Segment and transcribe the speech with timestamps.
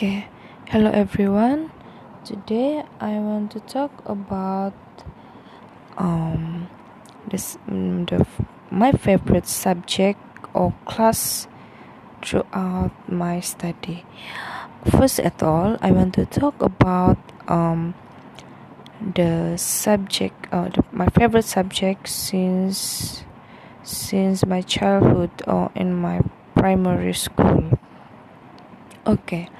[0.00, 0.24] Okay,
[0.70, 1.70] hello everyone.
[2.24, 4.72] Today I want to talk about
[5.98, 6.72] um
[7.28, 8.24] this mm, the
[8.72, 10.16] my favorite subject
[10.54, 11.48] or class
[12.24, 14.06] throughout my study.
[14.88, 17.92] First at all, I want to talk about um
[19.04, 23.20] the subject uh, my favorite subject since
[23.84, 26.24] since my childhood or in my
[26.56, 27.76] primary school.
[29.06, 29.50] Okay,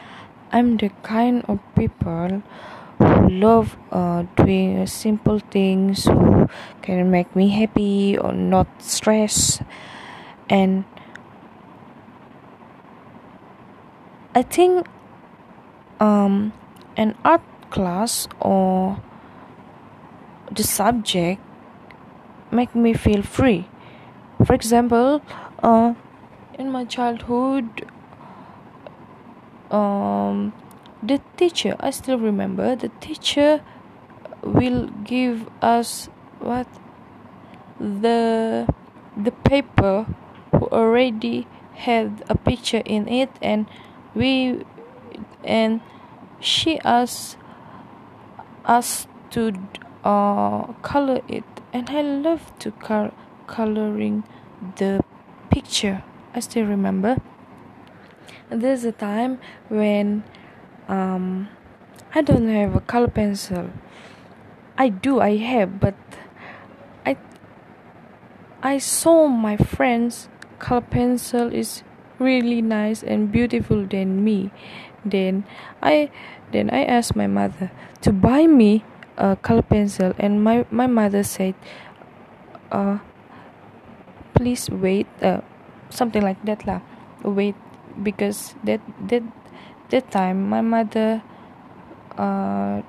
[0.52, 2.42] I'm the kind of people
[2.98, 6.48] who love uh, doing simple things who
[6.82, 9.62] can make me happy or not stress.
[10.48, 10.84] And
[14.34, 14.88] I think
[16.00, 16.52] um,
[16.96, 19.00] an art class or
[20.50, 21.40] the subject
[22.50, 23.68] make me feel free.
[24.44, 25.22] For example
[25.62, 25.94] uh,
[26.58, 27.86] in my childhood
[29.70, 30.52] um,
[31.02, 33.62] the teacher i still remember the teacher
[34.42, 36.08] will give us
[36.38, 36.66] what
[37.78, 38.66] the
[39.16, 40.06] the paper
[40.52, 43.66] who already had a picture in it and
[44.14, 44.64] we
[45.44, 45.80] and
[46.40, 47.36] she asked
[48.64, 49.52] us to
[50.04, 51.44] uh, color it.
[51.72, 53.12] And i love to color
[53.46, 54.24] coloring
[54.76, 55.02] the
[55.50, 56.02] picture.
[56.34, 57.16] I still remember
[58.50, 60.24] there's a time when
[60.88, 61.48] um,
[62.14, 63.70] I don't have a color pencil.
[64.76, 65.94] I do, I have, but
[67.04, 67.16] I
[68.62, 70.28] I saw my friends
[70.58, 71.82] color pencil is
[72.18, 74.50] really nice and beautiful than me.
[75.04, 75.44] Then
[75.82, 76.10] I
[76.52, 77.70] then I asked my mother
[78.02, 78.84] to buy me
[79.16, 81.54] a color pencil and my, my mother said
[82.72, 82.98] uh
[84.34, 85.40] please wait uh
[85.90, 86.80] something like that lah
[87.22, 87.54] wait
[88.02, 89.22] because that that
[89.90, 91.22] that time my mother
[92.16, 92.82] uh,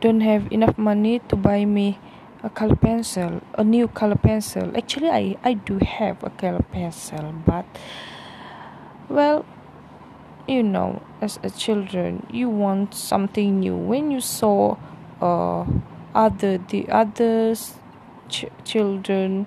[0.00, 1.98] don't have enough money to buy me
[2.42, 4.72] a color pencil a new color pencil.
[4.76, 7.66] Actually i i do have a color pencil but
[9.08, 9.44] well
[10.48, 13.76] you know as a children you want something new.
[13.76, 14.76] When you saw
[15.20, 15.64] uh
[16.14, 17.74] other the others
[18.28, 19.46] ch- children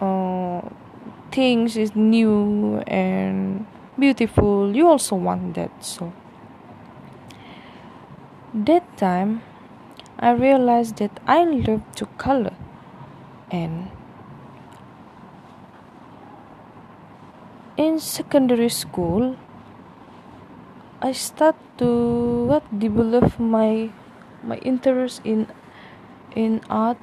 [0.00, 0.62] uh
[1.32, 3.66] things is new and
[4.02, 4.74] beautiful.
[4.74, 6.12] You also want that so.
[8.52, 9.42] That time
[10.18, 12.54] i realized that i love to color
[13.50, 13.90] and
[17.76, 19.36] in secondary school
[21.00, 21.88] i start to
[22.50, 23.90] what develop my
[24.44, 25.46] my interest in
[26.34, 26.98] in art.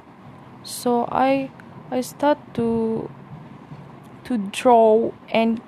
[0.62, 1.50] So i
[1.90, 3.10] i start to
[4.24, 5.60] to draw and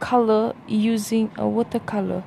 [0.00, 2.24] color using a watercolor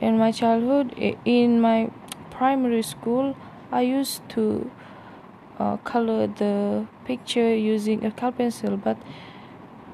[0.00, 0.92] in my childhood
[1.24, 1.90] in my
[2.30, 3.34] primary school
[3.72, 4.70] i used to
[5.58, 8.76] uh, color the picture using a color pencil.
[8.76, 8.96] But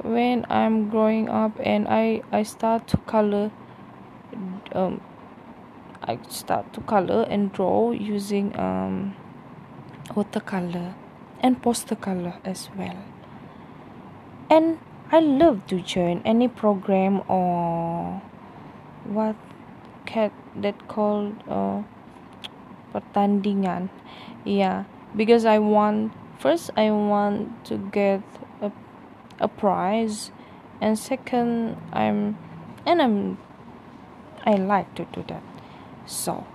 [0.02, 3.52] when i'm growing up and i i start to color
[4.72, 5.00] um,
[6.02, 9.14] i start to color and draw using um,
[10.16, 10.94] watercolor
[11.40, 12.96] and poster color as well.
[14.50, 14.78] And
[15.12, 18.22] I love to join any program or
[19.04, 19.36] what
[20.06, 21.82] cat that called uh,
[22.94, 23.90] pertandingan.
[24.44, 24.84] Yeah
[25.16, 28.22] because I want first I want to get
[28.60, 28.72] a,
[29.38, 30.30] a prize
[30.80, 32.38] and second I'm
[32.86, 33.38] and I'm
[34.44, 35.42] I like to do that.
[36.06, 36.46] So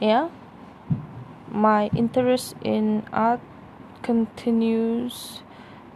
[0.00, 0.28] yeah
[1.50, 3.40] my interest in art
[4.08, 5.42] continues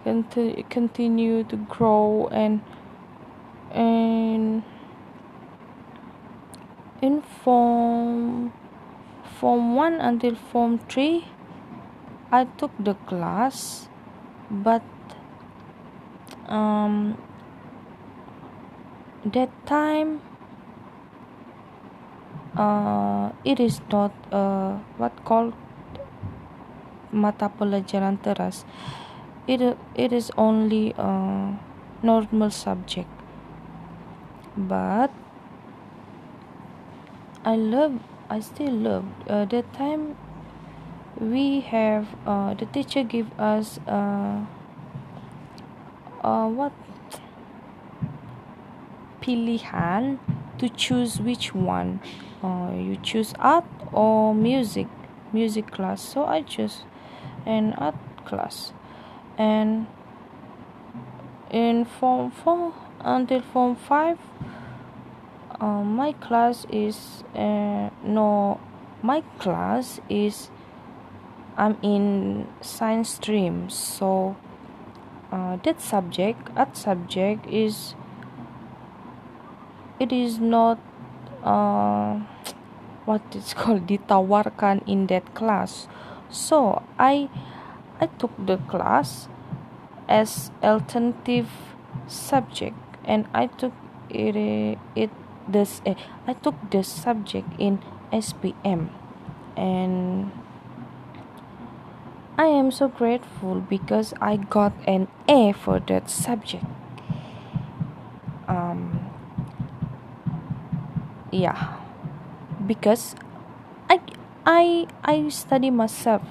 [0.04, 2.60] conti- continue to grow and
[3.72, 4.62] and
[7.00, 8.52] in form
[9.40, 11.24] form 1 until form 3
[12.40, 13.88] i took the class
[14.50, 14.82] but
[16.58, 17.16] um
[19.24, 20.20] that time
[22.56, 25.54] uh, it is not uh, what called
[27.12, 28.64] mata pelajaran teras.
[29.46, 31.58] It it is only a
[32.02, 33.08] normal subject.
[34.56, 35.10] But
[37.44, 37.94] i love
[38.30, 40.14] i still love uh, that time
[41.20, 44.38] we have uh, the teacher give us uh,
[46.22, 46.72] uh, what?
[49.20, 50.18] Pilihan
[50.58, 52.00] to choose which one.
[52.42, 54.86] Uh, you choose art or music
[55.32, 56.00] music class.
[56.00, 56.84] So i choose
[57.46, 58.72] an art class.
[59.38, 59.86] And
[61.50, 64.18] in form 4 until form 5
[65.60, 68.58] uh, my class is uh, no
[69.02, 70.50] my class is
[71.56, 73.68] i'm in science stream.
[73.68, 74.36] So
[75.30, 77.94] uh, that subject that subject is
[80.00, 80.78] it is not
[81.44, 82.18] uh,
[83.04, 85.86] what is called ditawarkan in that class
[86.32, 87.28] so i
[88.00, 89.28] i took the class
[90.08, 91.48] as alternative
[92.06, 93.72] subject and i took
[94.10, 94.36] it
[94.96, 95.10] it
[95.46, 95.94] this uh,
[96.26, 97.78] i took this subject in
[98.12, 98.88] spm
[99.56, 100.30] and
[102.38, 106.64] I am so grateful because I got an A for that subject.
[108.48, 109.10] Um,
[111.30, 111.76] yeah,
[112.66, 113.14] because
[114.46, 116.22] I I study myself.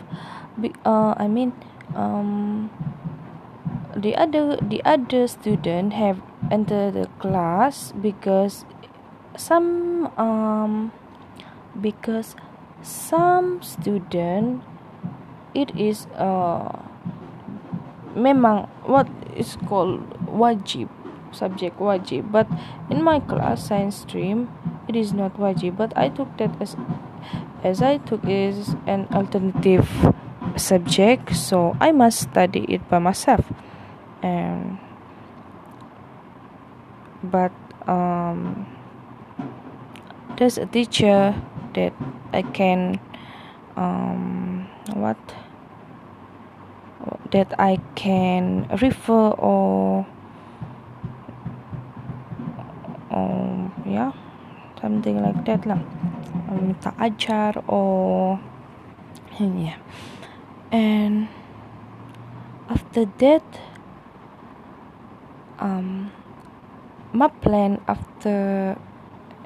[0.85, 1.53] Uh, I mean,
[1.95, 2.69] um,
[3.95, 6.21] the other the other student have
[6.51, 8.65] entered the class because
[9.37, 10.91] some um
[11.79, 12.35] because
[12.81, 14.63] some student
[15.53, 16.83] it is uh,
[18.15, 20.91] memang what is called wajib
[21.31, 22.47] subject wajib but
[22.89, 24.51] in my class science stream
[24.87, 26.75] it is not wajib but i took that as
[27.63, 29.87] as i took is an alternative
[30.55, 33.45] subject so i must study it by myself.
[34.21, 34.77] And
[37.23, 37.51] but
[37.87, 38.67] um
[40.37, 41.33] there's a teacher
[41.73, 41.93] that
[42.33, 42.99] i can
[43.77, 45.17] um what?
[47.31, 50.05] That I can refer or
[53.09, 54.11] um yeah
[54.81, 55.79] something like that lah
[56.55, 58.39] minta ajar or
[59.39, 59.77] yeah
[60.71, 61.27] and
[62.69, 63.43] after that
[65.59, 66.11] um
[67.13, 68.77] my plan after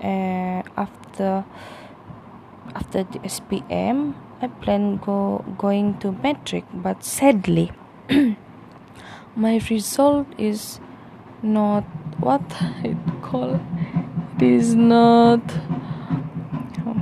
[0.04, 1.46] uh, after
[2.76, 7.72] after the SPM I plan go going to metric, but sadly,
[9.36, 10.80] my result is
[11.42, 11.84] not
[12.20, 12.44] what
[12.84, 13.62] it call.
[14.36, 15.42] It is not.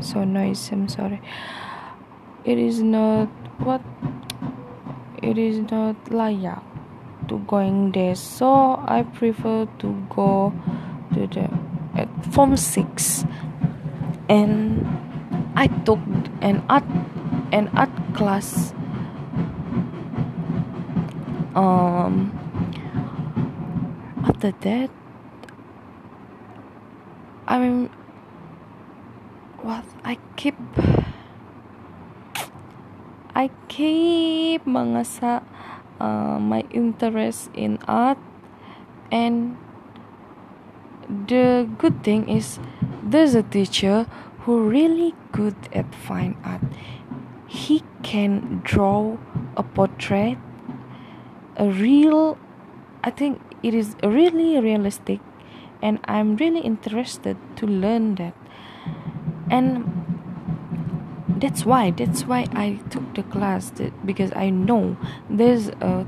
[0.03, 0.75] So noisy.
[0.75, 1.21] I'm sorry.
[2.43, 3.29] It is not
[3.59, 3.81] what.
[5.23, 6.59] It is not layak
[7.29, 8.15] to going there.
[8.15, 10.51] So I prefer to go
[11.15, 11.47] to the
[11.95, 13.23] at form six,
[14.27, 14.83] and
[15.55, 16.03] I took
[16.41, 16.83] an art
[17.53, 18.73] an art class
[21.55, 22.33] um
[24.25, 24.89] after that
[27.47, 27.89] I mean
[30.03, 30.55] I keep
[33.35, 35.43] I keep mangasa
[35.99, 38.17] uh, my interest in art.
[39.11, 39.57] And
[41.07, 42.59] the good thing is
[43.01, 44.07] there's a teacher
[44.43, 46.61] who really good at fine art.
[47.47, 49.17] He can draw
[49.55, 50.37] a portrait
[51.55, 52.37] a real
[53.03, 55.19] i think it is really realistic
[55.81, 58.33] and i'm really interested to learn that
[59.49, 59.89] and
[61.41, 64.95] that's why that's why i took the class that, because i know
[65.29, 66.07] there's a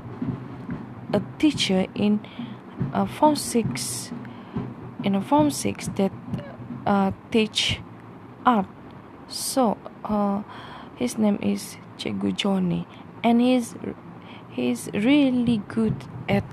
[1.14, 2.20] a teacher in
[2.94, 4.12] a form 6
[5.04, 6.12] in a form 6 that
[6.86, 7.80] uh, teach
[8.46, 8.68] art.
[9.28, 10.44] So uh,
[10.96, 12.88] his name is Cikgu Johnny
[13.24, 13.76] and he's
[14.50, 15.96] he's really good
[16.28, 16.44] at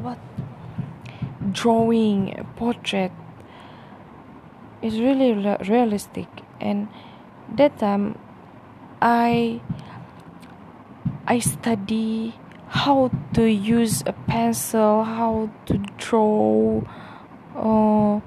[0.00, 0.18] what?
[1.52, 3.12] Drawing portrait
[4.84, 5.32] is really
[5.68, 6.28] realistic.
[6.60, 6.88] And
[7.56, 8.18] that time
[9.00, 9.60] I
[11.26, 12.34] I study
[12.74, 16.82] how to use a pencil how to draw
[17.54, 18.20] uh,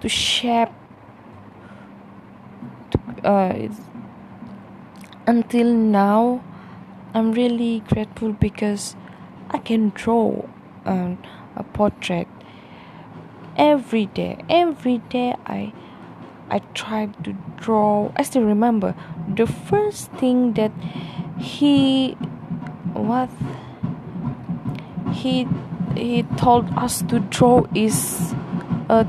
[0.00, 0.70] to shape
[3.24, 3.68] uh,
[5.26, 6.44] until now
[7.12, 8.94] i'm really grateful because
[9.50, 10.44] i can draw
[10.84, 11.18] um,
[11.56, 12.28] a portrait
[13.56, 15.72] every day every day i
[16.50, 18.94] i tried to draw i still remember
[19.34, 20.72] the first thing that
[21.38, 22.12] he
[22.92, 23.30] what
[25.12, 25.46] he
[25.96, 28.34] he told us to draw is
[28.88, 29.00] a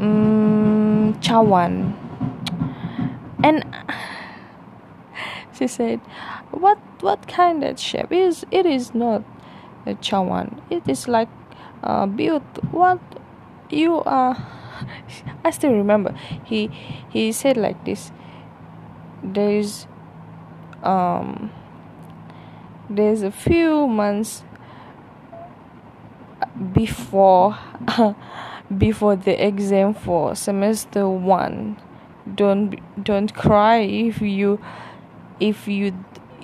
[0.00, 1.94] um, chawan
[3.42, 3.64] and
[5.58, 6.00] she said,
[6.50, 8.66] "What what kind of shape is it?
[8.66, 9.22] Is not
[9.86, 10.60] a chawan.
[10.70, 11.28] It is like
[11.82, 12.42] uh, built.
[12.70, 13.00] What
[13.70, 14.36] you are."
[15.44, 16.14] I still remember.
[16.44, 16.68] He
[17.08, 18.12] he said like this.
[19.22, 19.86] There's
[20.82, 21.50] um
[22.90, 24.44] there's a few months
[26.72, 27.58] before
[28.78, 31.76] before the exam for semester 1
[32.34, 34.60] don't don't cry if you
[35.40, 35.92] if you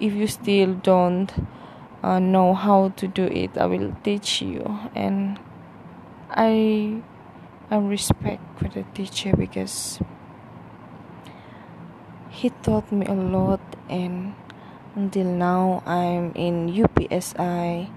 [0.00, 1.32] if you still don't
[2.02, 5.38] uh, know how to do it i will teach you and
[6.30, 7.02] i
[7.70, 10.00] i respect for the teacher because
[12.30, 14.34] he taught me a lot and
[14.94, 17.90] until now i'm in upsi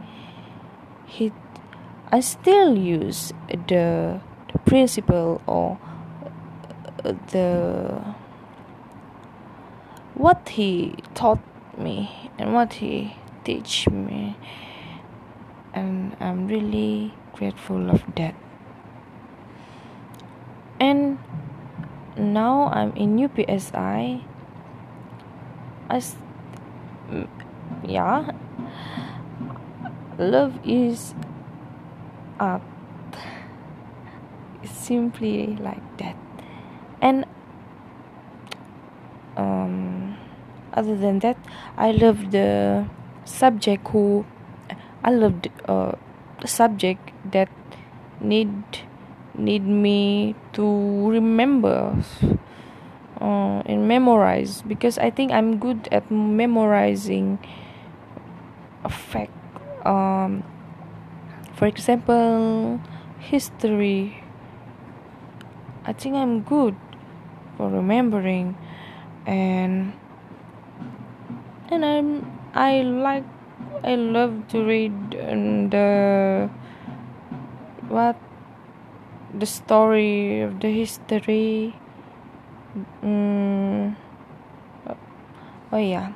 [1.06, 1.32] he
[2.12, 4.22] i still use the,
[4.52, 5.78] the principle or
[7.04, 8.16] uh, the
[10.14, 11.40] what he taught
[11.78, 14.36] me and what he teach me.
[15.74, 18.36] And i'm really grateful of that
[20.80, 21.18] and
[22.18, 24.22] now i'm in upsi i.
[27.88, 28.32] Yeah.
[30.18, 31.14] Love is
[34.64, 36.16] it's simply like that.
[37.02, 37.26] And
[39.38, 40.18] um,
[40.74, 41.38] other than that
[41.78, 42.86] i love the
[43.26, 44.26] subject who
[45.04, 45.96] i love the, uh,
[46.46, 47.50] subject that
[48.22, 48.54] need
[49.38, 51.96] need me to remember
[53.22, 57.40] uh, and memorize because i think i'm good at memorizing
[58.84, 59.32] a fact
[59.86, 60.44] um,
[61.56, 62.80] for example
[63.20, 64.24] history.
[65.86, 66.76] I think i'm good
[67.58, 68.58] for remembering
[69.26, 69.94] and
[71.70, 73.26] and I'm I like
[73.84, 76.50] I love to read the
[77.88, 78.16] what
[79.40, 81.76] the story of the history.
[83.04, 83.96] Mm,
[85.72, 86.14] oh yeah.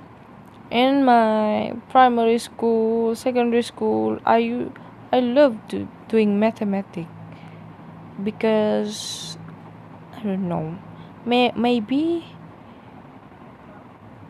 [0.69, 4.67] In my primary school secondary school I
[5.11, 7.09] I love to doing mathematics
[8.23, 9.37] because
[10.15, 10.77] I don't know
[11.25, 12.25] may maybe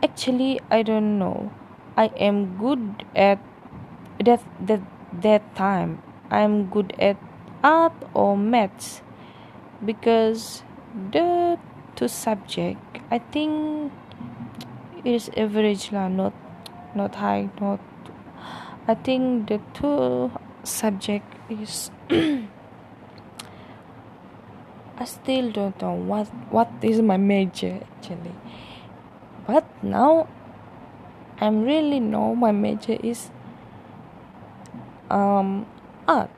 [0.04, 1.52] actually i don't know.
[1.98, 3.40] I am good at
[4.24, 4.82] that that
[5.22, 6.02] that time.
[6.32, 7.18] I'm good at
[7.64, 9.02] art or maths
[9.86, 10.64] because
[11.12, 11.58] the
[11.96, 13.92] two subject i think
[15.04, 16.34] is average lah not
[16.96, 17.80] not high not
[18.88, 20.32] i think the two
[20.64, 21.92] subject is
[25.02, 28.38] I still don't know what what is my major actually.
[29.48, 30.28] But now
[31.42, 33.32] I'm really know my major is
[35.10, 35.66] um
[36.08, 36.30] art.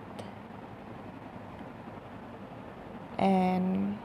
[3.24, 3.98] And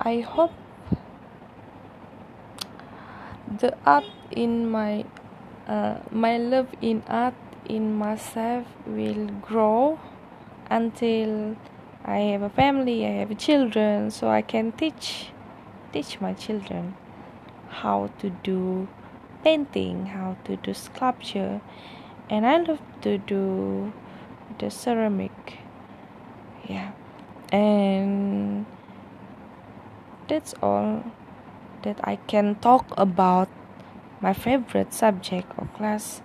[0.00, 0.52] I hope
[3.60, 5.04] the art in my
[5.68, 7.34] uh, my love in art
[7.68, 10.00] in myself will grow
[10.68, 11.56] until
[12.04, 15.30] I have a family, I have children, so I can teach
[15.92, 16.96] teach my children
[17.68, 18.88] how to do
[19.44, 21.60] painting, how to do sculpture,
[22.28, 23.92] and I love to do
[24.58, 25.35] the ceramic.
[27.52, 28.66] And
[30.28, 31.04] that's all
[31.82, 33.48] that I can talk about
[34.20, 36.22] my favorite subject or class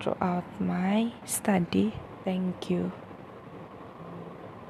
[0.00, 1.94] throughout my study.
[2.24, 2.92] Thank you.